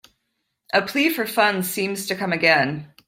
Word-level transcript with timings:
A 0.73 0.81
plea 0.81 1.11
for 1.11 1.27
funds 1.27 1.69
seems 1.69 2.07
to 2.07 2.15
come 2.15 2.33
again. 2.33 2.91